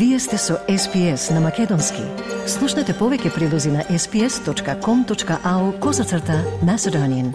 Вие 0.00 0.18
сте 0.18 0.38
со 0.38 0.54
SPS 0.68 1.30
на 1.34 1.40
Македонски. 1.40 2.00
Слушнете 2.48 2.94
повеќе 2.96 3.34
прилози 3.34 3.68
на 3.68 3.82
sps.com.au 3.84 5.64
козацрта 5.78 6.38
на 6.64 6.78
Седонин. 6.78 7.34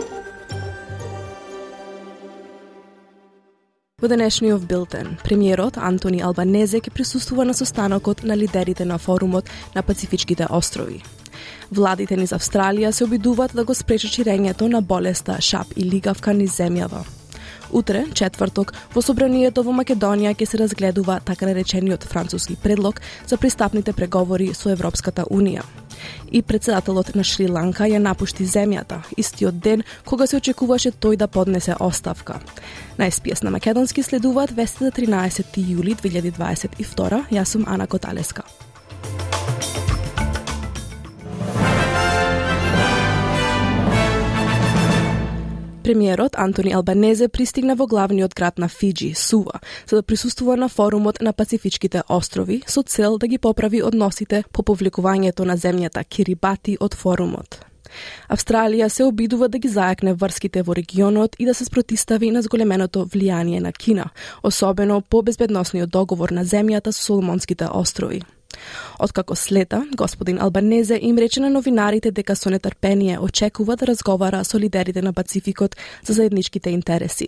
Во 4.02 4.10
денешниот 4.10 4.66
билтен, 4.66 5.12
премиерот 5.24 5.78
Антони 5.78 6.24
Албанезе 6.26 6.82
ќе 6.82 6.90
присуствува 6.90 7.46
на 7.46 7.54
состанокот 7.54 8.24
на 8.24 8.34
лидерите 8.34 8.86
на 8.86 8.98
форумот 8.98 9.46
на 9.76 9.84
Пацифичките 9.84 10.48
острови. 10.50 11.04
Владите 11.70 12.18
низ 12.18 12.34
Австралија 12.34 12.90
се 12.90 13.06
обидуваат 13.06 13.54
да 13.54 13.64
го 13.64 13.78
спречат 13.78 14.18
ширењето 14.18 14.74
на 14.74 14.82
болеста 14.82 15.38
шап 15.38 15.68
и 15.78 15.86
лигавка 15.86 16.34
низ 16.34 16.58
земјава. 16.58 17.06
Утре, 17.76 18.06
четврток, 18.14 18.72
во 18.96 19.02
Собранието 19.04 19.60
во 19.68 19.74
Македонија 19.76 20.32
ќе 20.32 20.46
се 20.48 20.60
разгледува 20.62 21.18
така 21.20 21.50
наречениот 21.50 22.06
француски 22.08 22.56
предлог 22.56 23.02
за 23.28 23.36
пристапните 23.38 23.92
преговори 23.92 24.54
со 24.56 24.70
Европската 24.72 25.26
Унија. 25.28 25.66
И 26.32 26.42
председателот 26.42 27.16
на 27.16 27.24
Шри 27.24 27.50
Ланка 27.52 27.84
ја 27.84 28.00
напушти 28.00 28.48
земјата, 28.48 29.02
истиот 29.18 29.60
ден 29.60 29.84
кога 30.06 30.28
се 30.28 30.38
очекуваше 30.40 30.92
тој 30.92 31.18
да 31.20 31.28
поднесе 31.28 31.76
оставка. 31.80 32.40
На 32.98 33.12
СПС 33.12 33.44
на 33.44 33.52
Македонски 33.52 34.04
следуваат 34.04 34.56
вестите 34.56 34.92
13 34.92 35.60
јули 35.60 36.00
2022. 36.00 37.26
Јас 37.32 37.52
сум 37.52 37.68
Ана 37.68 37.88
Коталеска. 37.88 38.48
Премиерот 45.86 46.34
Антони 46.36 46.72
Албанезе 46.74 47.28
пристигна 47.30 47.76
во 47.78 47.86
главниот 47.86 48.34
град 48.34 48.58
на 48.58 48.68
Фиджи, 48.68 49.14
Сува, 49.14 49.60
за 49.86 49.96
да 49.96 50.04
присуствува 50.04 50.58
на 50.58 50.70
форумот 50.70 51.22
на 51.22 51.34
Пацифичките 51.34 52.02
острови 52.10 52.64
со 52.66 52.82
цел 52.82 53.20
да 53.20 53.28
ги 53.28 53.38
поправи 53.38 53.84
односите 53.84 54.44
по 54.52 54.64
повлекувањето 54.64 55.46
на 55.46 55.54
земјата 55.54 56.02
Кирибати 56.04 56.78
од 56.82 56.96
форумот. 56.98 57.60
Австралија 58.30 58.90
се 58.90 59.06
обидува 59.06 59.48
да 59.48 59.60
ги 59.62 59.70
зајакне 59.70 60.18
врските 60.18 60.64
во 60.64 60.74
регионот 60.74 61.36
и 61.40 61.46
да 61.46 61.54
се 61.54 61.66
спротистави 61.66 62.32
на 62.32 62.42
зголеменото 62.42 63.06
влијание 63.06 63.60
на 63.60 63.72
Кина, 63.72 64.10
особено 64.44 65.02
по 65.02 65.22
безбедносниот 65.22 65.90
договор 65.90 66.32
на 66.32 66.46
земјата 66.46 66.90
со 66.90 67.04
Соломонските 67.04 67.70
острови. 67.70 68.24
Откако 69.00 69.36
слета, 69.36 69.86
господин 69.96 70.42
Албанезе 70.42 71.00
им 71.02 71.18
рече 71.18 71.40
на 71.40 71.50
новинарите 71.50 72.12
дека 72.12 72.36
со 72.36 72.50
нетрпение 72.50 73.20
очекува 73.20 73.76
да 73.76 73.88
разговара 73.88 74.44
со 74.44 74.58
лидерите 74.58 75.02
на 75.02 75.14
Пацификот 75.14 75.76
за 76.04 76.14
заедничките 76.14 76.70
интереси. 76.70 77.28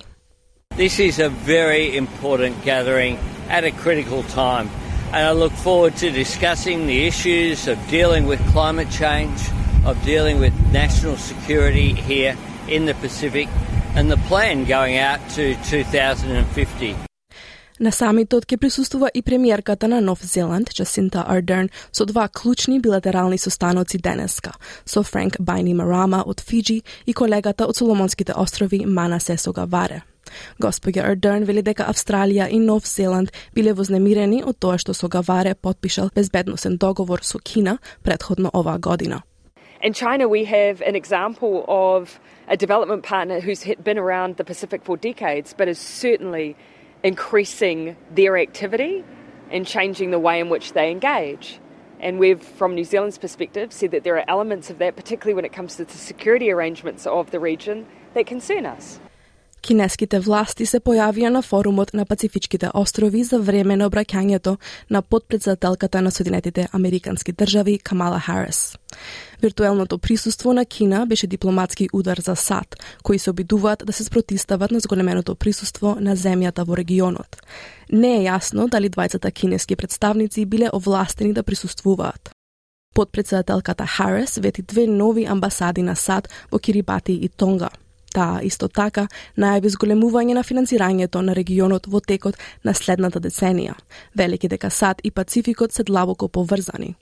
This 0.78 1.00
is 1.00 1.20
a 1.20 1.30
very 1.30 1.98
important 1.98 2.64
gathering 2.64 3.18
at 3.50 3.64
a 3.64 3.72
critical 3.72 4.22
time, 4.24 4.70
and 5.12 5.24
I 5.26 5.32
look 5.32 5.54
forward 5.54 5.96
to 6.04 6.12
discussing 6.12 6.86
the 6.86 7.08
issues 7.08 7.68
of 7.68 7.78
dealing 7.90 8.28
with 8.28 8.40
climate 8.54 8.92
change, 8.92 9.40
of 9.86 9.96
dealing 10.06 10.40
with 10.40 10.54
national 10.72 11.18
security 11.18 11.94
here 11.94 12.36
in 12.68 12.86
the 12.86 12.94
Pacific, 12.96 13.48
and 13.96 14.12
the 14.12 14.22
plan 14.30 14.66
going 14.66 14.98
out 14.98 15.20
to 15.32 15.56
2050. 15.64 16.96
На 17.80 17.92
самитот 17.92 18.48
ќе 18.50 18.58
присуствува 18.58 19.12
и 19.14 19.22
премиерката 19.22 19.88
на 19.88 20.02
Нов 20.02 20.24
Зеланд, 20.26 20.72
Джасинта 20.74 21.26
Ардерн, 21.28 21.70
со 21.92 22.06
два 22.06 22.28
клучни 22.28 22.80
билатерални 22.80 23.38
состаноци 23.38 23.98
денеска, 23.98 24.52
со 24.86 25.04
Франк 25.04 25.38
Байни 25.40 25.74
Марама 25.74 26.24
од 26.26 26.42
Фиджи 26.42 26.82
и 27.06 27.14
колегата 27.14 27.68
од 27.68 27.78
Соломонските 27.78 28.34
острови 28.34 28.86
Мана 28.86 29.20
Сесога 29.20 29.66
Варе. 29.66 30.02
Господја 30.60 31.06
Ардерн 31.12 31.46
вели 31.46 31.62
дека 31.62 31.86
Австралија 31.86 32.50
и 32.50 32.60
Нов 32.60 32.88
Зеланд 32.88 33.32
биле 33.54 33.74
вознемирени 33.74 34.44
од 34.44 34.58
тоа 34.60 34.78
што 34.78 34.94
Согаваре 34.94 35.54
потпишал 35.56 35.78
подпишал 35.88 36.10
безбедносен 36.16 36.78
договор 36.78 37.20
со 37.24 37.40
Кина 37.40 37.78
предходно 38.04 38.50
оваа 38.54 38.80
година. 38.80 39.24
In 39.84 39.94
China, 39.94 40.28
we 40.28 40.44
have 40.46 40.82
an 40.82 40.96
example 40.96 41.64
of 41.68 42.20
a 42.48 42.58
development 42.58 43.04
partner 43.04 43.40
who's 43.40 43.64
been 43.84 44.00
around 44.00 44.38
the 44.38 44.44
Pacific 44.44 44.82
for 44.84 44.98
decades, 44.98 45.54
but 45.54 45.68
is 45.68 45.78
certainly 45.78 46.56
increasing 47.04 47.96
their 48.12 48.38
activity 48.38 49.04
and 49.52 49.66
changing 49.66 50.12
the 50.12 50.20
way 50.20 50.40
in 50.40 50.50
which 50.50 50.74
they 50.74 50.92
engage. 50.92 51.60
And 52.00 52.20
we've, 52.20 52.42
from 52.42 52.76
New 52.76 52.84
Zealand's 52.84 53.18
perspective, 53.18 53.74
said 53.74 53.92
that 53.92 54.04
there 54.04 54.18
are 54.18 54.26
elements 54.28 54.70
of 54.70 54.78
that, 54.80 54.96
particularly 54.96 55.34
when 55.34 55.46
it 55.46 55.54
comes 55.54 55.76
to 55.78 55.86
the 55.86 55.98
security 55.98 56.52
arrangements 56.52 57.08
of 57.08 57.32
the 57.32 57.40
region, 57.40 57.88
that 58.14 58.28
concern 58.28 58.66
us. 58.66 59.00
Кинеските 59.68 60.22
власти 60.24 60.64
се 60.64 60.80
појавија 60.80 61.28
на 61.28 61.42
форумот 61.44 61.90
на 61.94 62.06
Пацифичките 62.08 62.70
острови 62.74 63.20
за 63.28 63.36
време 63.44 63.76
на 63.76 63.90
обраќањето 63.90 64.54
на 64.90 65.02
подпредседателката 65.02 66.02
на 66.02 66.12
Соединетите 66.12 66.68
Американски 66.72 67.34
држави 67.34 67.74
Камала 67.78 68.20
Харис. 68.20 68.78
Виртуелното 69.42 69.98
присуство 69.98 70.54
на 70.54 70.66
Кина 70.66 71.06
беше 71.06 71.28
дипломатски 71.28 71.90
удар 71.94 72.18
за 72.18 72.36
САД, 72.36 72.76
кои 73.04 73.20
се 73.20 73.30
обидуваат 73.30 73.84
да 73.86 73.94
се 73.94 74.04
спротистават 74.04 74.72
на 74.72 74.80
зголеменото 74.80 75.36
присуство 75.36 75.98
на 76.00 76.16
земјата 76.16 76.64
во 76.64 76.78
регионот. 76.78 77.36
Не 77.92 78.22
е 78.22 78.22
јасно 78.30 78.70
дали 78.70 78.90
двајцата 78.90 79.34
кинески 79.34 79.76
представници 79.76 80.46
биле 80.46 80.70
овластени 80.74 81.34
да 81.34 81.44
присуствуваат. 81.44 82.30
Подпредседателката 82.96 83.86
Харис 83.86 84.38
вети 84.38 84.62
две 84.62 84.88
нови 84.88 85.26
амбасади 85.26 85.82
на 85.82 85.96
САД 85.96 86.30
во 86.52 86.60
Кирибати 86.60 87.14
и 87.14 87.30
Тонга– 87.30 87.70
Таа 88.18 88.40
исто 88.42 88.66
така 88.68 89.04
најави 89.38 89.70
зголемување 89.70 90.34
на 90.34 90.42
финансирањето 90.42 91.22
на 91.22 91.36
регионот 91.38 91.86
во 91.86 92.00
текот 92.02 92.40
на 92.66 92.74
следната 92.74 93.20
деценија, 93.22 93.76
велики 94.18 94.50
дека 94.50 94.72
САД 94.74 95.04
и 95.04 95.12
Пацификот 95.12 95.72
се 95.72 95.84
длабоко 95.84 96.28
поврзани. 96.28 96.96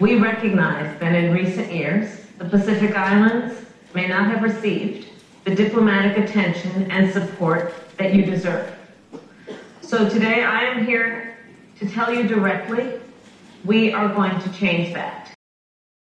We 0.00 0.18
recognize 0.18 0.88
that 1.00 1.14
in 1.14 1.32
recent 1.32 1.70
years, 1.72 2.06
the 2.38 2.48
Pacific 2.50 2.96
Islands 2.96 3.54
may 3.94 4.08
not 4.08 4.24
have 4.32 4.42
received 4.42 5.06
the 5.44 5.54
diplomatic 5.54 6.18
attention 6.24 6.90
and 6.90 7.12
support 7.12 7.72
that 7.98 8.12
you 8.14 8.24
deserve. 8.34 8.66
So 9.82 10.08
today 10.08 10.42
I 10.42 10.60
am 10.72 10.84
here 10.84 11.36
to 11.78 11.84
tell 11.96 12.12
you 12.12 12.24
directly, 12.34 12.84
we 13.64 13.92
are 13.92 14.08
going 14.08 14.36
to 14.40 14.48
change 14.60 14.92
that. 14.94 15.35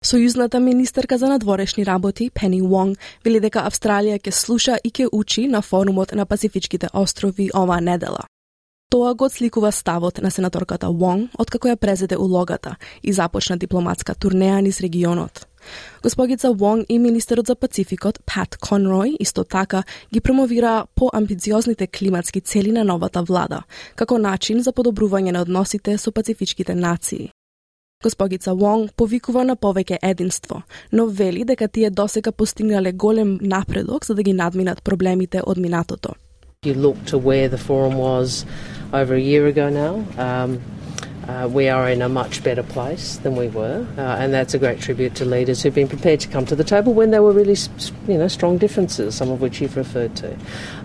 Сојузната 0.02 0.58
министерка 0.58 1.18
за 1.18 1.28
надворешни 1.28 1.84
работи 1.86 2.30
Пени 2.34 2.60
Вонг 2.60 2.98
вели 3.24 3.38
дека 3.40 3.62
Австралија 3.70 4.18
ќе 4.18 4.30
слуша 4.34 4.78
и 4.84 4.90
ќе 4.90 5.06
учи 5.12 5.46
на 5.46 5.60
форумот 5.62 6.12
на 6.12 6.26
Пацифичките 6.26 6.88
острови 6.92 7.50
оваа 7.54 7.80
недела. 7.80 8.24
Тоа 8.91 9.14
го 9.14 9.28
сликува 9.30 9.70
ставот 9.72 10.18
на 10.18 10.30
сенаторката 10.30 10.88
Вонг 10.91 11.30
откако 11.38 11.68
ја 11.68 11.76
презеде 11.76 12.16
улогата 12.16 12.74
и 13.02 13.12
започна 13.12 13.56
дипломатска 13.56 14.14
турнеја 14.14 14.60
низ 14.60 14.80
регионот. 14.80 15.46
Госпогица 16.02 16.50
Вонг 16.52 16.86
и 16.88 16.98
министерот 16.98 17.46
за 17.46 17.54
Пацификот 17.54 18.18
Пат 18.26 18.58
Конрој 18.58 19.16
исто 19.20 19.44
така 19.44 19.84
ги 20.12 20.20
промовира 20.20 20.86
поамбициозните 20.94 21.86
климатски 21.86 22.41
цели 22.41 22.72
на 22.72 22.84
новата 22.84 23.22
влада, 23.22 23.62
како 23.94 24.18
начин 24.18 24.62
за 24.62 24.72
подобрување 24.72 25.30
на 25.30 25.42
односите 25.42 25.98
со 25.98 26.10
пацифичките 26.10 26.74
нации. 26.74 27.30
Госпогица 28.02 28.54
Вонг 28.54 28.92
повикува 28.96 29.44
на 29.44 29.56
повеќе 29.56 29.98
единство, 30.02 30.62
но 30.92 31.06
вели 31.06 31.44
дека 31.44 31.68
тие 31.68 31.90
досега 31.90 32.32
постигнале 32.32 32.92
голем 32.92 33.38
напредок 33.40 34.06
за 34.06 34.14
да 34.14 34.22
ги 34.22 34.32
надминат 34.32 34.82
проблемите 34.82 35.42
од 35.46 35.56
минатото. 35.56 36.14
You 36.64 36.74
look 36.74 36.96
to 37.06 37.18
where 37.18 37.48
the 37.48 37.58
forum 37.58 37.94
was 37.98 38.46
over 38.92 39.14
a 39.14 39.20
year 39.20 39.46
ago 39.46 39.68
now. 39.68 39.94
Um, 40.18 40.60
uh, 41.28 41.48
we 41.48 41.68
are 41.68 41.88
in 41.88 42.02
a 42.02 42.08
much 42.08 42.42
better 42.42 42.62
place 42.62 43.16
than 43.18 43.36
we 43.36 43.48
were, 43.48 43.86
uh, 43.96 44.16
and 44.20 44.34
that's 44.34 44.54
a 44.54 44.58
great 44.58 44.80
tribute 44.80 45.14
to 45.14 45.24
leaders 45.24 45.62
who've 45.62 45.74
been 45.74 45.88
prepared 45.88 46.20
to 46.20 46.28
come 46.28 46.44
to 46.46 46.56
the 46.56 46.64
table 46.64 46.94
when 46.94 47.10
there 47.10 47.22
were 47.22 47.32
really, 47.32 47.56
you 48.08 48.18
know, 48.18 48.28
strong 48.28 48.58
differences, 48.58 49.14
some 49.14 49.30
of 49.30 49.41
which 49.41 49.60
you've 49.60 49.76
referred 49.76 50.14
to. 50.16 50.36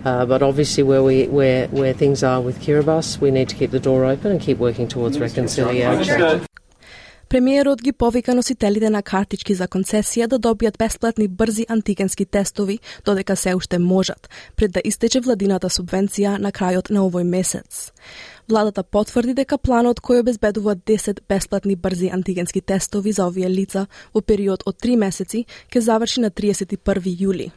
Uh, 0.04 0.24
but 0.26 0.42
obviously, 0.42 0.82
where 0.82 1.02
we 1.02 1.26
where 1.26 1.66
where 1.68 1.92
things 1.92 2.22
are 2.22 2.40
with 2.40 2.60
Kiribati, 2.60 3.20
we 3.20 3.30
need 3.30 3.48
to 3.48 3.56
keep 3.56 3.72
the 3.72 3.80
door 3.80 4.04
open 4.04 4.30
and 4.30 4.40
keep 4.40 4.58
working 4.58 4.86
towards 4.86 5.18
reconciliation. 5.18 6.46
Премиерот 7.28 7.82
ги 7.82 7.92
повика 7.92 8.34
носителите 8.34 8.88
на 8.90 9.02
картички 9.02 9.52
за 9.54 9.66
концесија 9.68 10.26
да 10.32 10.38
добијат 10.40 10.78
бесплатни 10.80 11.26
брзи 11.28 11.66
антигенски 11.68 12.24
тестови 12.24 12.78
додека 13.04 13.36
се 13.36 13.54
уште 13.54 13.78
можат, 13.78 14.30
пред 14.56 14.72
да 14.72 14.80
истече 14.84 15.20
владината 15.20 15.68
субвенција 15.68 16.38
на 16.38 16.52
крајот 16.52 16.88
на 16.90 17.04
овој 17.04 17.28
месец. 17.28 17.92
Владата 18.48 18.82
потврди 18.82 19.34
дека 19.34 19.58
планот 19.58 20.00
кој 20.00 20.24
обезбедува 20.24 20.76
10 20.76 21.20
бесплатни 21.28 21.76
брзи 21.76 22.08
антигенски 22.16 22.60
тестови 22.60 23.12
за 23.12 23.28
овие 23.28 23.50
лица 23.50 23.86
во 24.14 24.24
период 24.24 24.64
од 24.64 24.80
3 24.80 24.96
месеци 24.96 25.44
ќе 25.68 25.84
заврши 25.84 26.24
на 26.24 26.30
31 26.30 27.12
јули. 27.12 27.50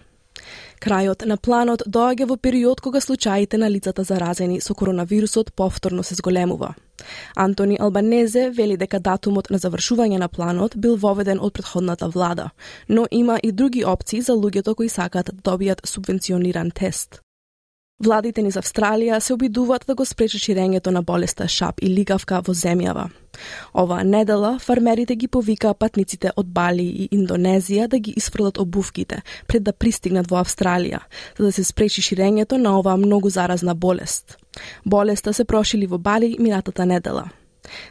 Крајот 0.81 1.25
на 1.25 1.37
планот 1.37 1.83
доаѓа 1.87 2.25
во 2.25 2.37
период 2.37 2.81
кога 2.81 3.01
случаите 3.01 3.57
на 3.57 3.69
лицата 3.69 4.03
заразени 4.03 4.61
со 4.61 4.73
коронавирусот 4.73 5.53
повторно 5.53 6.03
се 6.03 6.15
зголемува. 6.15 6.73
Антони 7.35 7.77
Албанезе 7.79 8.49
вели 8.49 8.77
дека 8.77 8.99
датумот 8.99 9.49
на 9.49 9.57
завршување 9.57 10.17
на 10.17 10.27
планот 10.27 10.77
бил 10.77 10.95
воведен 10.97 11.39
од 11.41 11.53
предходната 11.53 12.09
влада, 12.09 12.49
но 12.89 13.07
има 13.11 13.39
и 13.43 13.51
други 13.51 13.85
опции 13.85 14.21
за 14.21 14.33
луѓето 14.33 14.75
кои 14.75 14.89
сакаат 14.89 15.31
да 15.33 15.51
добијат 15.51 15.85
субвенциониран 15.85 16.71
тест. 16.71 17.21
Владите 18.01 18.41
низ 18.41 18.55
Австралија 18.57 19.19
се 19.21 19.35
обидуваат 19.35 19.83
да 19.85 19.93
го 19.93 20.05
спречат 20.09 20.41
ширењето 20.41 20.89
на 20.89 21.03
болеста 21.05 21.45
шап 21.47 21.83
и 21.85 21.89
лигавка 21.89 22.39
во 22.41 22.53
земјава. 22.57 23.03
Оваа 23.77 24.03
недела 24.03 24.55
фармерите 24.59 25.15
ги 25.15 25.27
повикаа 25.27 25.75
патниците 25.77 26.31
од 26.35 26.49
Бали 26.49 26.87
и 27.03 27.09
Индонезија 27.13 27.87
да 27.87 27.99
ги 27.99 28.15
исфрлат 28.17 28.57
обувките 28.57 29.21
пред 29.47 29.63
да 29.63 29.73
пристигнат 29.73 30.31
во 30.31 30.41
Австралија, 30.41 31.03
за 31.37 31.45
да 31.45 31.51
се 31.51 31.63
спречи 31.63 32.01
ширењето 32.01 32.57
на 32.57 32.73
оваа 32.79 32.97
многу 32.97 33.29
заразна 33.29 33.75
болест. 33.75 34.37
Болеста 34.85 35.33
се 35.33 35.45
прошили 35.45 35.85
во 35.85 35.97
Бали 35.97 36.35
минатата 36.39 36.85
недела. 36.85 37.29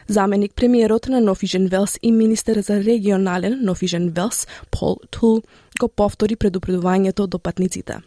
Заменик 0.07 0.53
премиерот 0.55 1.07
на 1.07 1.21
Нофижен 1.21 1.67
Велс 1.67 1.97
и 2.01 2.11
министер 2.11 2.59
за 2.59 2.83
регионален 2.83 3.59
Нофижен 3.63 4.09
Велс, 4.09 4.47
Пол 4.71 4.97
Тул, 5.09 5.41
го 5.79 5.87
повтори 5.87 6.35
предупредувањето 6.35 7.27
до 7.27 7.39
патниците. 7.39 8.01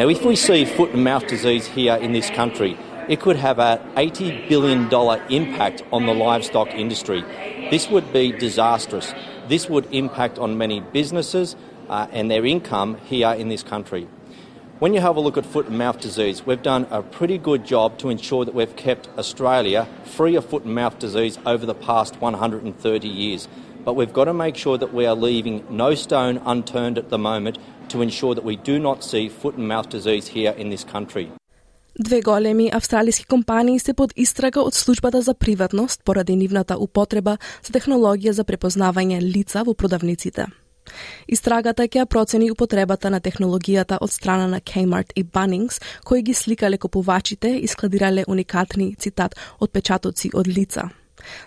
Now, 0.00 0.08
if 0.08 0.24
we 0.24 0.34
see 0.34 0.64
foot 0.64 0.92
and 0.92 1.04
mouth 1.04 1.26
disease 1.26 1.66
here 1.66 1.94
in 1.94 2.12
this 2.12 2.30
country, 2.30 2.74
it 3.06 3.20
could 3.20 3.36
have 3.36 3.58
an 3.58 3.80
$80 3.96 4.48
billion 4.48 4.84
impact 5.30 5.82
on 5.92 6.06
the 6.06 6.14
livestock 6.14 6.68
industry. 6.68 7.20
This 7.70 7.90
would 7.90 8.10
be 8.10 8.32
disastrous. 8.32 9.12
This 9.48 9.68
would 9.68 9.92
impact 9.92 10.38
on 10.38 10.56
many 10.56 10.80
businesses 10.80 11.54
uh, 11.90 12.06
and 12.12 12.30
their 12.30 12.46
income 12.46 12.96
here 13.04 13.28
in 13.32 13.50
this 13.50 13.62
country. 13.62 14.08
When 14.79 14.93
you 14.93 14.99
have 14.99 15.15
a 15.15 15.21
look 15.21 15.37
at 15.37 15.45
foot 15.45 15.67
and 15.67 15.77
mouth 15.77 16.01
disease, 16.01 16.45
we've 16.45 16.61
done 16.61 16.85
a 16.91 17.01
pretty 17.01 17.37
good 17.37 17.63
job 17.65 17.97
to 17.99 18.09
ensure 18.09 18.43
that 18.43 18.53
we've 18.53 18.75
kept 18.75 19.07
Australia 19.17 19.87
free 20.03 20.35
of 20.35 20.45
foot 20.45 20.65
and 20.65 20.75
mouth 20.75 20.99
disease 20.99 21.39
over 21.45 21.65
the 21.65 21.73
past 21.73 22.19
130 22.21 23.07
years. 23.07 23.47
But 23.85 23.95
we've 23.95 24.11
got 24.11 24.25
to 24.25 24.33
make 24.33 24.57
sure 24.57 24.77
that 24.77 24.93
we 24.93 25.05
are 25.05 25.15
leaving 25.15 25.63
no 25.69 25.95
stone 25.95 26.41
unturned 26.45 26.97
at 26.97 27.09
the 27.09 27.17
moment 27.17 27.57
to 27.89 28.01
ensure 28.01 28.35
that 28.35 28.43
we 28.43 28.57
do 28.57 28.77
not 28.77 29.03
see 29.03 29.29
foot 29.29 29.55
and 29.55 29.67
mouth 29.67 29.87
disease 29.89 30.27
here 30.27 30.51
in 30.51 30.69
this 30.69 30.83
country. 30.83 31.31
Две 31.99 32.21
големи 32.21 32.69
австралиски 32.73 33.25
компании 33.25 33.79
се 33.79 33.93
под 33.93 34.13
истрага 34.15 34.61
од 34.61 34.73
службата 34.73 35.21
за 35.21 35.33
приватност 35.33 36.03
поради 36.05 36.35
нивната 36.35 36.77
употреба 36.77 37.37
за 37.63 37.73
технологија 37.73 38.31
за 38.31 38.43
препознавање 38.43 39.21
лица 39.21 39.63
во 39.63 39.73
продавниците. 39.73 40.45
Истрагата 41.28 41.82
ќе 41.88 42.06
процени 42.06 42.50
употребата 42.50 43.10
на 43.10 43.20
технологијата 43.20 43.98
од 44.00 44.10
страна 44.10 44.46
на 44.46 44.60
Kmart 44.60 45.12
и 45.16 45.24
Bunnings, 45.24 45.80
кои 46.04 46.22
ги 46.22 46.34
сликале 46.34 46.78
купувачите 46.78 47.48
и 47.48 47.66
складирале 47.66 48.24
уникатни 48.28 48.94
цитат 48.94 49.36
отпечатоци 49.60 50.30
од 50.34 50.48
лица. 50.48 50.90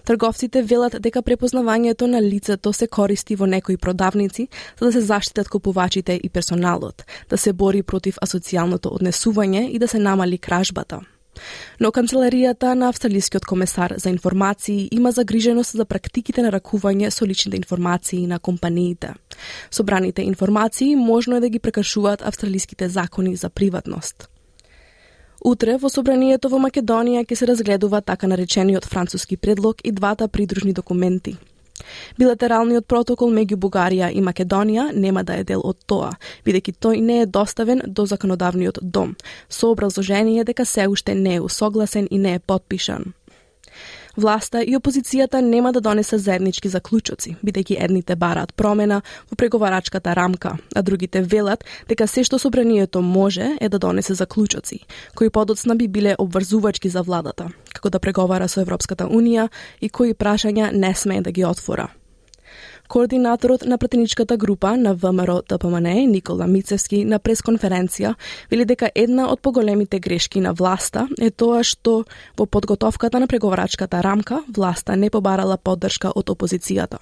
Трговците 0.06 0.62
велат 0.62 0.98
дека 1.02 1.22
препознавањето 1.22 2.08
на 2.08 2.22
лицето 2.22 2.74
се 2.74 2.88
користи 2.88 3.36
во 3.36 3.46
некои 3.46 3.78
продавници 3.78 4.48
за 4.80 4.86
да 4.86 4.92
се 4.92 5.02
заштитат 5.02 5.50
купувачите 5.50 6.20
и 6.24 6.30
персоналот, 6.30 7.06
да 7.30 7.38
се 7.38 7.54
бори 7.54 7.84
против 7.84 8.20
асоцијалното 8.22 8.94
однесување 8.94 9.70
и 9.70 9.80
да 9.80 9.88
се 9.88 10.00
намали 10.00 10.38
кражбата. 10.38 11.02
Но 11.80 11.92
канцеларијата 11.92 12.74
на 12.74 12.90
Австралискиот 12.90 13.46
комесар 13.46 13.94
за 13.98 14.10
информации 14.10 14.90
има 14.92 15.12
загриженост 15.12 15.72
за 15.72 15.86
практиките 15.86 16.42
на 16.42 16.52
ракување 16.52 17.10
со 17.10 17.26
личните 17.26 17.58
информации 17.58 18.28
на 18.28 18.40
компаниите. 18.40 19.14
Собраните 19.72 20.22
информации 20.22 20.96
можно 20.96 21.36
е 21.36 21.40
да 21.40 21.50
ги 21.50 21.60
прекашуваат 21.60 22.22
австралиските 22.22 22.90
закони 22.90 23.36
за 23.36 23.50
приватност. 23.50 24.30
Утре 25.46 25.78
во 25.78 25.90
собранието 25.90 26.48
во 26.48 26.60
Македонија 26.64 27.26
ќе 27.28 27.36
се 27.36 27.48
разгледува 27.48 28.00
така 28.02 28.28
наречениот 28.28 28.86
француски 28.86 29.38
предлог 29.38 29.82
и 29.84 29.92
двата 29.92 30.28
придружни 30.28 30.74
документи. 30.74 31.38
Билатералниот 32.18 32.88
протокол 32.88 33.34
меѓу 33.34 33.58
Бугарија 33.58 34.12
и 34.14 34.22
Македонија 34.22 34.92
нема 34.94 35.24
да 35.24 35.40
е 35.40 35.44
дел 35.44 35.62
од 35.64 35.80
тоа, 35.86 36.12
бидејќи 36.46 36.76
тој 36.80 37.02
не 37.02 37.22
е 37.22 37.26
доставен 37.26 37.82
до 37.88 38.06
законодавниот 38.06 38.80
дом, 38.82 39.16
со 39.50 39.72
образложение 39.72 40.44
дека 40.44 40.66
се 40.66 40.88
уште 40.88 41.16
не 41.16 41.36
е 41.36 41.42
усогласен 41.42 42.08
и 42.12 42.18
не 42.18 42.36
е 42.36 42.40
подпишан. 42.40 43.14
Власта 44.18 44.62
и 44.62 44.76
опозицијата 44.78 45.42
нема 45.42 45.72
да 45.74 45.82
донесат 45.82 46.22
заеднички 46.22 46.70
заклучоци, 46.70 47.36
бидејќи 47.42 47.80
едните 47.82 48.16
бараат 48.16 48.54
промена 48.54 49.02
во 49.32 49.36
преговарачката 49.36 50.14
рамка, 50.14 50.58
а 50.76 50.82
другите 50.82 51.22
велат 51.22 51.66
дека 51.90 52.08
се 52.08 52.24
што 52.24 52.38
собранието 52.38 53.02
може 53.02 53.58
е 53.60 53.70
да 53.70 53.80
донесе 53.80 54.14
заклучоци, 54.14 54.80
кои 55.16 55.30
подоцна 55.30 55.76
би 55.76 55.88
биле 55.88 56.16
обврзувачки 56.20 56.90
за 56.90 57.02
владата, 57.02 57.50
како 57.74 57.90
да 57.90 58.00
преговара 58.00 58.48
со 58.48 58.62
Европската 58.62 59.10
Унија 59.10 59.50
и 59.82 59.90
кои 59.90 60.14
прашања 60.14 60.72
не 60.72 60.94
смее 60.96 61.22
да 61.22 61.32
ги 61.32 61.46
отвора. 61.46 61.90
Координаторот 62.94 63.66
на 63.66 63.78
пратеничката 63.78 64.38
група 64.38 64.78
на 64.78 64.94
ВМРО 64.94 65.42
ДПМН 65.50 66.12
Никола 66.12 66.46
Мицевски 66.46 67.00
на 67.10 67.18
пресконференција 67.18 68.12
вели 68.52 68.68
дека 68.70 68.92
една 68.94 69.32
од 69.34 69.42
поголемите 69.42 69.98
грешки 70.00 70.44
на 70.46 70.52
власта 70.54 71.08
е 71.18 71.32
тоа 71.32 71.64
што 71.66 72.04
во 72.38 72.46
подготовката 72.46 73.18
на 73.18 73.26
преговарачката 73.26 74.04
рамка 74.06 74.44
власта 74.46 74.94
не 74.96 75.10
побарала 75.10 75.58
поддршка 75.58 76.14
од 76.14 76.30
опозицијата. 76.30 77.02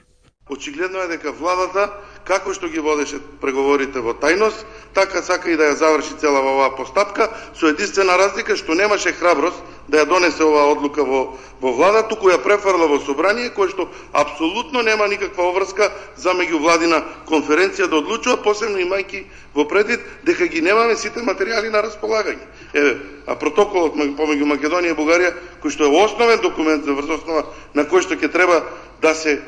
Очигледно 0.51 0.99
е 0.99 1.07
дека 1.07 1.31
владата, 1.31 1.85
како 2.27 2.51
што 2.51 2.67
ги 2.67 2.81
водеше 2.83 3.21
преговорите 3.39 4.01
во 4.03 4.11
тајност, 4.19 4.65
така 4.91 5.21
сака 5.23 5.47
и 5.47 5.55
да 5.55 5.69
ја 5.69 5.77
заврши 5.79 6.17
цела 6.19 6.41
оваа 6.43 6.73
постапка, 6.75 7.29
со 7.55 7.69
единствена 7.71 8.17
разлика 8.19 8.57
што 8.59 8.75
немаше 8.75 9.13
храброст 9.15 9.61
да 9.87 10.01
ја 10.01 10.09
донесе 10.09 10.43
оваа 10.43 10.73
одлука 10.73 11.05
во, 11.07 11.21
во 11.61 11.71
влада, 11.71 12.01
туку 12.09 12.27
ја 12.27 12.41
префарла 12.43 12.89
во 12.91 12.99
собрание, 12.99 13.47
кој 13.55 13.71
што 13.71 13.85
апсолутно 14.11 14.83
нема 14.83 15.07
никаква 15.07 15.47
обврска 15.53 15.87
за 16.17 16.35
меѓувладина 16.35 16.99
конференција 17.31 17.87
да 17.87 18.01
одлучува, 18.03 18.43
посебно 18.43 18.83
имајќи 18.83 19.23
во 19.55 19.63
предвид 19.71 20.03
дека 20.27 20.51
ги 20.51 20.59
немаме 20.59 20.99
сите 20.99 21.23
материјали 21.23 21.71
на 21.71 21.79
располагање. 21.87 22.43
Еве, 22.73 22.99
а 23.23 23.39
протоколот 23.39 23.95
помеѓу 23.95 24.51
Македонија 24.51 24.91
и 24.91 24.99
Бугарија, 24.99 25.31
кој 25.63 25.71
што 25.79 25.87
е 25.87 25.95
основен 26.03 26.43
документ 26.43 26.83
за 26.83 26.91
врз 26.91 27.21
основа 27.21 27.47
на 27.73 27.87
кој 27.87 28.03
што 28.03 28.19
ќе 28.19 28.27
треба 28.35 28.63
да 28.99 29.15
се 29.15 29.39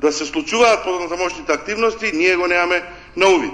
да 0.00 0.12
се 0.12 0.24
случуваат 0.24 0.84
поднатамошните 0.84 1.52
активности, 1.52 2.12
ние 2.14 2.36
го 2.36 2.46
немаме 2.46 2.82
на 3.16 3.28
увид. 3.28 3.52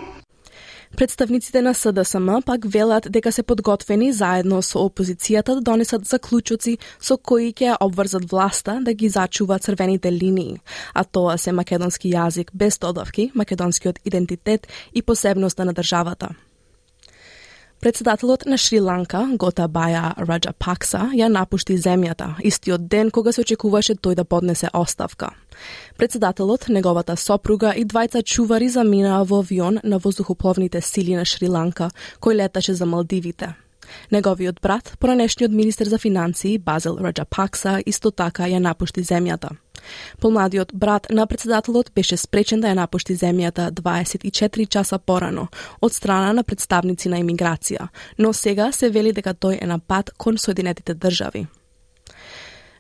Представниците 0.96 1.62
на 1.62 1.74
СДСМ 1.74 2.42
пак 2.46 2.60
велат 2.64 3.06
дека 3.10 3.32
се 3.32 3.42
подготвени 3.42 4.12
заедно 4.12 4.62
со 4.62 4.78
опозицијата 4.78 5.54
да 5.54 5.60
донесат 5.60 6.04
заклучоци 6.04 6.78
со 7.00 7.16
кои 7.16 7.52
ќе 7.54 7.76
обврзат 7.80 8.26
власта 8.30 8.80
да 8.82 8.92
ги 8.92 9.08
зачува 9.08 9.58
црвените 9.58 10.12
линии, 10.12 10.58
а 10.94 11.04
тоа 11.04 11.38
се 11.38 11.52
македонски 11.52 12.10
јазик 12.10 12.50
без 12.54 12.78
додавки, 12.78 13.30
македонскиот 13.34 14.02
идентитет 14.04 14.66
и 14.94 15.02
посебноста 15.02 15.64
на 15.64 15.72
државата. 15.72 16.34
Председателот 17.80 18.44
на 18.44 18.58
Шри-Ланка, 18.60 19.22
Готабаја 19.40 20.12
Раджапакса, 20.20 21.06
ја 21.16 21.30
напушти 21.32 21.78
земјата, 21.80 22.34
истиот 22.44 22.84
ден 22.92 23.08
кога 23.10 23.32
се 23.32 23.40
очекуваше 23.40 23.96
тој 23.96 24.18
да 24.18 24.24
поднесе 24.24 24.68
оставка. 24.76 25.30
Председателот, 25.96 26.68
неговата 26.68 27.16
сопруга 27.16 27.72
и 27.72 27.86
двајца 27.88 28.20
чувари 28.20 28.68
заминаа 28.68 29.24
во 29.24 29.40
авион 29.40 29.80
на 29.82 29.96
воздухопловните 29.96 30.84
сили 30.84 31.16
на 31.16 31.24
Шри-Ланка, 31.24 31.88
кој 32.20 32.44
леташе 32.44 32.74
за 32.74 32.84
Малдивите. 32.84 33.54
Неговиот 34.10 34.60
брат, 34.60 34.96
поранешниот 34.98 35.50
министер 35.50 35.86
за 35.86 35.98
финансии 35.98 36.58
Базел 36.58 36.98
Раджапакса, 37.00 37.82
исто 37.86 38.10
така 38.10 38.44
ја 38.44 38.58
напушти 38.58 39.02
земјата. 39.02 39.50
Помладиот 40.20 40.74
брат 40.74 41.06
на 41.10 41.26
председателот 41.26 41.92
беше 41.94 42.16
спречен 42.16 42.60
да 42.60 42.68
ја 42.68 42.74
напушти 42.74 43.16
земјата 43.16 43.70
24 43.70 44.68
часа 44.68 44.98
порано 44.98 45.48
од 45.80 45.92
страна 45.92 46.32
на 46.32 46.44
представници 46.44 47.08
на 47.08 47.20
имиграција, 47.20 47.88
но 48.18 48.32
сега 48.32 48.72
се 48.72 48.90
вели 48.90 49.12
дека 49.12 49.34
тој 49.34 49.62
е 49.62 49.66
на 49.66 49.78
пат 49.78 50.10
кон 50.18 50.38
Соединетите 50.38 50.94
држави. 50.94 51.46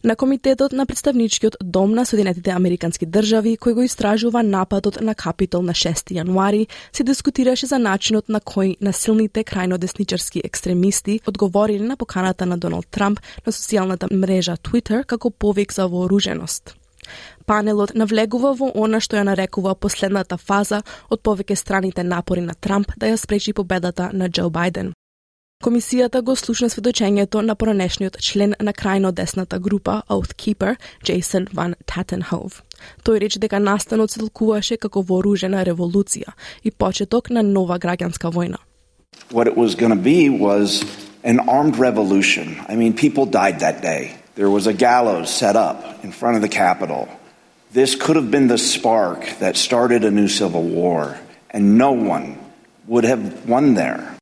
На 0.02 0.16
Комитетот 0.16 0.72
на 0.72 0.86
представничкиот 0.86 1.56
дом 1.60 1.92
на 1.92 2.06
Соединетите 2.06 2.50
Американски 2.56 3.04
држави, 3.04 3.58
кој 3.60 3.74
го 3.76 3.82
истражува 3.84 4.40
нападот 4.42 4.96
на 5.04 5.12
Капитол 5.14 5.60
на 5.60 5.74
6 5.76 6.14
јануари, 6.16 6.68
се 6.92 7.04
дискутираше 7.04 7.66
за 7.66 7.76
начинот 7.78 8.32
на 8.32 8.40
кој 8.40 8.78
насилните 8.80 9.44
крајно 9.44 9.76
десничарски 9.76 10.40
екстремисти 10.44 11.20
одговорили 11.26 11.84
на 11.84 11.96
поканата 11.96 12.46
на 12.46 12.56
Доналд 12.56 12.86
Трамп 12.90 13.20
на 13.46 13.52
социјалната 13.52 14.08
мрежа 14.08 14.56
Twitter 14.56 15.04
како 15.04 15.30
повик 15.30 15.72
за 15.72 15.86
вооруженост. 15.86 16.74
Панелот 17.44 17.92
навлегува 17.94 18.54
во 18.56 18.70
она 18.74 19.00
што 19.04 19.20
ја 19.20 19.26
нарекува 19.28 19.74
последната 19.74 20.38
фаза 20.38 20.80
од 21.10 21.20
повеќе 21.20 21.54
страните 21.54 22.02
напори 22.02 22.40
на 22.40 22.54
Трамп 22.54 22.96
да 22.96 23.12
ја 23.12 23.20
спречи 23.20 23.52
победата 23.52 24.08
на 24.12 24.30
Џо 24.30 24.48
Бајден. 24.48 24.94
Комисијата 25.60 26.22
го 26.24 26.32
слушна 26.36 26.70
сведочењето 26.72 27.42
на 27.44 27.54
поранешниот 27.54 28.14
член 28.24 28.54
на 28.60 28.72
крајно 28.72 29.10
десната 29.12 29.58
група 29.58 30.02
Oath 30.08 30.32
Keeper, 30.34 30.76
Ван 31.52 31.74
Татенхов 31.86 32.62
Тој 33.04 33.20
рече 33.20 33.38
дека 33.38 33.60
настанот 33.60 34.10
се 34.10 34.20
толкуваше 34.20 34.76
како 34.76 35.02
вооружена 35.02 35.64
револуција 35.64 36.32
и 36.64 36.70
почеток 36.70 37.28
на 37.30 37.42
нова 37.42 37.78
граѓанска 37.78 38.32
војна. 38.32 38.56
What 39.30 39.46
it 39.48 39.56
was 39.56 39.74
going 39.74 39.92
to 39.92 40.02
be 40.02 40.30
was 40.30 40.82
an 41.24 41.40
armed 41.40 41.76
revolution. 41.76 42.56
I 42.66 42.76
mean, 42.76 42.94
people 42.94 43.26
died 43.26 43.60
that 43.60 43.82
day. 43.82 44.16
There 44.36 44.48
was 44.48 44.66
a 44.66 44.72
gallows 44.72 45.28
set 45.28 45.56
up 45.56 46.04
in 46.04 46.10
front 46.10 46.36
of 46.36 46.42
the 46.42 46.48
Capitol. 46.48 47.08
This 47.74 47.94
could 47.94 48.16
have 48.16 48.30
been 48.30 48.48
the 48.48 48.58
spark 48.58 49.28
that 49.40 49.56
started 49.56 50.04
a 50.04 50.10
new 50.10 50.28
civil 50.28 50.62
war, 50.62 51.18
and 51.50 51.76
no 51.76 51.92
one 51.92 52.38
would 52.86 53.04
have 53.04 53.46
won 53.46 53.74
there. 53.74 54.19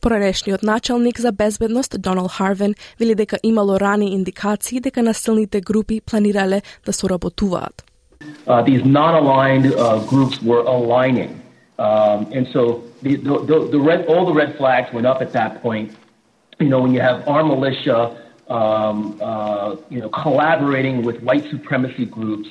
Поранешниот 0.00 0.62
началник 0.62 1.20
за 1.20 1.32
безбедност 1.32 2.00
Донал 2.02 2.28
Харвен 2.28 2.74
вели 3.00 3.14
дека 3.14 3.38
имало 3.42 3.80
рани 3.80 4.12
индикации 4.12 4.80
дека 4.80 5.02
насилните 5.02 5.60
групи 5.60 6.00
планирале 6.00 6.62
да 6.86 6.92
соработуваат. 6.92 7.84
Uh, 8.46 8.62
these 8.62 8.84
non-aligned 8.84 9.66
uh, 9.66 9.98
groups 10.12 10.36
were 10.42 10.64
aligning. 10.76 11.32
Um, 11.78 12.18
and 12.36 12.46
so 12.54 12.84
the, 13.02 13.16
the, 13.16 13.68
the 13.74 13.80
red, 13.80 14.06
all 14.06 14.24
the 14.26 14.32
red 14.32 14.56
flags 14.56 14.88
went 14.92 15.06
up 15.06 15.20
at 15.20 15.32
that 15.32 15.62
point. 15.62 15.88
You 16.60 16.68
know, 16.68 16.80
when 16.84 16.92
you 16.96 17.00
have 17.00 17.26
armed 17.26 17.50
militia, 17.50 18.00
um, 18.48 19.18
uh, 19.20 19.76
you 19.90 20.00
know, 20.00 20.08
collaborating 20.10 21.02
with 21.02 21.16
white 21.22 21.44
supremacy 21.50 22.06
groups, 22.06 22.48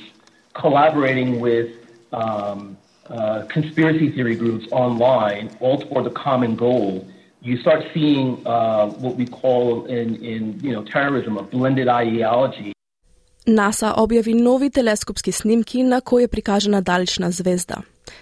collaborating 0.54 1.40
with 1.40 1.70
um, 2.12 2.78
uh, 3.08 3.44
conspiracy 3.50 4.12
theory 4.12 4.36
groups 4.36 4.66
online, 4.72 5.56
all 5.60 5.78
toward 5.80 6.06
the 6.06 6.16
common 6.28 6.56
goal, 6.56 7.08
You 7.43 7.57
start 7.59 7.85
seeing 7.95 8.47
uh, 8.47 8.87
what 9.03 9.17
we 9.17 9.27
call 9.27 9.87
in, 9.87 10.17
in 10.17 10.59
you 10.61 10.73
know 10.73 10.85
terrorism 10.85 11.37
a 11.37 11.43
blended 11.43 11.89
ideology. 11.89 12.73
НАСА 13.47 13.95
објави 13.97 14.35
нови 14.35 14.71
телескопски 14.71 15.33
снимки 15.33 15.83
на 15.83 16.01
кои 16.01 16.25
е 16.25 16.29
прикажана 16.29 16.83
далечна 16.83 17.31
звезда. 17.31 17.77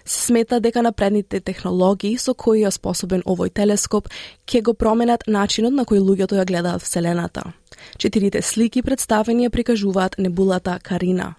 Се 0.04 0.23
смета 0.23 0.61
дека 0.61 0.82
напредните 0.82 1.40
технологии 1.40 2.18
со 2.18 2.35
кои 2.35 2.62
е 2.62 2.70
способен 2.70 3.23
овој 3.23 3.50
телескоп 3.54 4.08
ќе 4.46 4.62
го 4.62 4.75
променат 4.75 5.26
начинот 5.26 5.73
на 5.73 5.85
кој 5.85 5.99
луѓето 5.99 6.38
ја 6.38 6.46
гледаат 6.46 6.82
Вселената. 6.82 7.52
Четирите 7.99 8.42
слики 8.42 8.82
представени 8.82 9.49
ја 9.49 9.50
прикажуваат 9.50 10.18
небулата 10.18 10.78
Карина. 10.82 11.35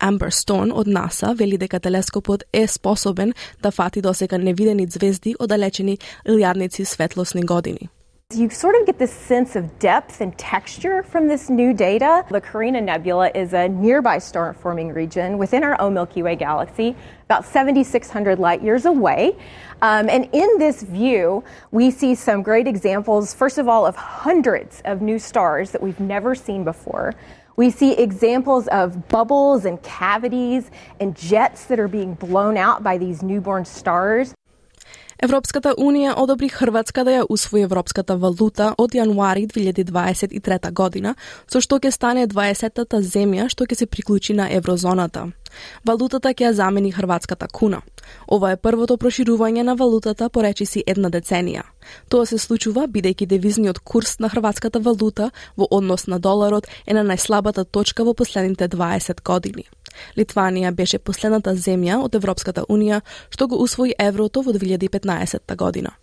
Amber 0.00 0.30
Stone 0.30 0.72
од 0.72 0.86
НАСА 0.86 1.34
вели 1.34 1.58
дека 1.58 1.80
телескопот 1.80 2.44
е 2.52 2.66
способен 2.66 3.32
да 3.62 3.70
фати 3.70 4.00
досега 4.00 4.38
невидени 4.38 4.86
звезди 4.86 5.34
оддалечени 5.38 5.98
илјадници 6.26 6.84
светлосни 6.84 7.42
години. 7.42 7.88
You 8.34 8.48
sort 8.48 8.74
of 8.80 8.86
get 8.86 8.98
this 8.98 9.12
sense 9.12 9.56
of 9.56 9.78
depth 9.78 10.22
and 10.22 10.32
texture 10.38 11.02
from 11.02 11.28
this 11.28 11.50
new 11.50 11.74
data. 11.74 12.24
The 12.30 12.40
Carina 12.40 12.80
Nebula 12.80 13.30
is 13.34 13.52
a 13.52 13.68
nearby 13.68 14.18
star 14.18 14.54
forming 14.54 14.88
region 14.94 15.36
within 15.36 15.62
our 15.62 15.78
own 15.78 15.92
Milky 15.92 16.22
Way 16.22 16.36
galaxy, 16.36 16.96
about 17.24 17.44
7,600 17.44 18.38
light 18.38 18.62
years 18.62 18.86
away. 18.86 19.36
Um, 19.82 20.08
and 20.08 20.30
in 20.32 20.48
this 20.58 20.82
view, 20.82 21.44
we 21.72 21.90
see 21.90 22.14
some 22.14 22.42
great 22.42 22.66
examples, 22.66 23.34
first 23.34 23.58
of 23.58 23.68
all, 23.68 23.84
of 23.84 23.96
hundreds 23.96 24.80
of 24.86 25.02
new 25.02 25.18
stars 25.18 25.72
that 25.72 25.82
we've 25.82 26.00
never 26.00 26.34
seen 26.34 26.64
before. 26.64 27.12
We 27.57 27.71
see 27.71 27.93
examples 27.97 28.67
of 28.67 29.09
bubbles 29.09 29.65
and 29.65 29.81
cavities 29.81 30.69
and 30.99 31.15
jets 31.15 31.65
that 31.65 31.79
are 31.79 31.87
being 31.87 32.13
blown 32.13 32.55
out 32.55 32.83
by 32.83 32.99
these 32.99 33.23
newborn 33.23 33.65
stars. 33.65 34.35
Европската 35.23 35.73
Унија 35.77 36.13
одобри 36.17 36.49
Хрватска 36.49 37.03
да 37.03 37.11
ја 37.11 37.25
усвои 37.29 37.63
европската 37.65 38.17
валута 38.17 38.75
од 38.77 38.93
јануари 38.93 39.47
2023 39.49 40.71
година, 40.71 41.15
со 41.49 41.57
што 41.57 41.79
ќе 41.79 41.91
стане 41.91 42.27
20-тата 42.27 43.01
земја 43.01 43.49
што 43.49 43.65
ќе 43.65 43.75
се 43.75 43.87
приклучи 43.89 44.37
на 44.37 44.45
еврозоната. 44.53 45.25
Валутата 45.85 46.29
ќе 46.29 46.51
ја 46.51 46.51
замени 46.51 46.91
хрватската 46.91 47.47
куна. 47.47 47.81
Ова 48.27 48.51
е 48.51 48.61
првото 48.61 48.97
проширување 48.97 49.63
на 49.63 49.73
валутата 49.75 50.29
по 50.29 50.45
речиси 50.45 50.83
една 50.85 51.09
деценија. 51.09 51.65
Тоа 52.09 52.25
се 52.25 52.37
случува 52.37 52.87
бидејќи 52.87 53.27
девизниот 53.27 53.79
курс 53.79 54.19
на 54.19 54.29
хрватската 54.29 54.79
валута 54.79 55.31
во 55.57 55.67
однос 55.71 56.07
на 56.07 56.19
доларот 56.19 56.67
е 56.85 56.93
на 56.93 57.03
најслабата 57.03 57.65
точка 57.65 58.03
во 58.03 58.13
последните 58.13 58.69
20 58.69 59.23
години. 59.23 59.67
Литванија 60.17 60.71
беше 60.71 60.99
последната 60.99 61.55
земја 61.55 62.01
од 62.03 62.15
Европската 62.15 62.65
Унија 62.69 63.01
што 63.29 63.47
го 63.47 63.61
усвои 63.63 63.93
еврото 63.99 64.41
во 64.41 64.53
2015 64.53 65.55
година. 65.55 65.97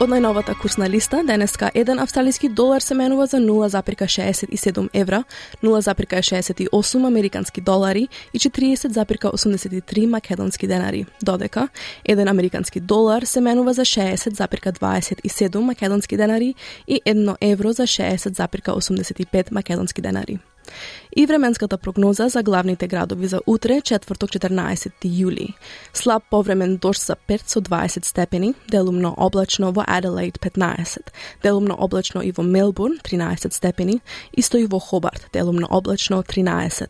Од 0.00 0.08
најновата 0.08 0.54
курсна 0.56 0.86
листа, 0.88 1.18
денеска 1.28 1.68
еден 1.76 1.98
австралиски 2.00 2.48
долар 2.48 2.80
се 2.80 2.94
менува 2.96 3.26
за 3.26 3.36
0,67 3.36 4.88
евра, 4.94 5.24
0,68 5.62 7.06
американски 7.06 7.60
долари 7.60 8.08
и 8.34 8.38
40,83 8.38 10.06
македонски 10.06 10.66
денари, 10.66 11.04
додека 11.22 11.68
еден 12.04 12.28
американски 12.28 12.80
долар 12.80 13.22
се 13.22 13.40
менува 13.40 13.72
за 13.72 13.82
60,27 13.82 15.58
македонски 15.58 16.16
денари 16.16 16.54
и 16.88 17.00
1 17.06 17.36
евро 17.40 17.72
за 17.72 17.82
60,85 17.82 19.52
македонски 19.52 20.00
денари. 20.00 20.38
И 21.16 21.26
временската 21.26 21.78
прогноза 21.78 22.28
за 22.28 22.42
главните 22.42 22.86
градови 22.86 23.26
за 23.26 23.40
утре, 23.46 23.80
четврток 23.80 24.30
14 24.30 24.90
јули. 25.04 25.54
Слаб 25.92 26.22
повремен 26.30 26.76
дожд 26.76 27.02
за 27.02 27.16
5 27.28 27.40
со 27.46 27.60
20 27.60 28.04
степени, 28.04 28.54
делумно 28.70 29.14
облачно 29.16 29.72
во 29.72 29.84
Аделаид 29.86 30.40
15, 30.40 30.98
делумно 31.42 31.74
облачно 31.74 32.20
и 32.20 32.32
во 32.32 32.42
Мелбурн 32.42 32.98
13 33.02 33.52
степени, 33.52 34.00
исто 34.32 34.58
и 34.58 34.66
во 34.66 34.78
Хобарт 34.78 35.26
делумно 35.32 35.66
облачно 35.66 36.22
13. 36.22 36.88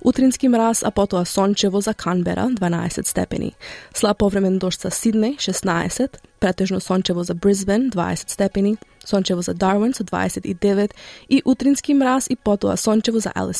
Утрински 0.00 0.48
мраз, 0.48 0.82
а 0.82 0.90
потоа 0.90 1.24
сончево 1.24 1.80
за 1.80 1.94
Канбера 1.94 2.48
12 2.50 3.06
степени. 3.06 3.54
Слаб 3.94 4.18
повремен 4.18 4.58
дожд 4.58 4.80
за 4.80 4.88
Сиднеј 4.88 5.38
16, 5.38 6.18
претежно 6.40 6.80
сончево 6.80 7.22
за 7.24 7.34
Брисбен 7.34 7.90
20 7.90 8.30
степени, 8.30 8.76
сончево 9.04 9.42
за 9.42 9.54
Дарвин 9.54 9.94
со 9.94 10.04
29 10.04 10.90
и 11.28 11.42
утрински 11.44 11.94
мраз 11.94 12.26
и 12.30 12.36
потоа 12.36 12.76
сончево 12.76 13.20
за 13.20 13.30
Алис 13.34 13.59